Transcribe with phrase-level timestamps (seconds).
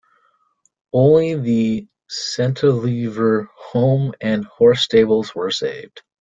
[0.93, 6.01] Only the Centlivre home and horse stables were saved.